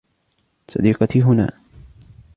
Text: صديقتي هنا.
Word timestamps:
صديقتي 0.71 1.21
هنا. 1.21 1.51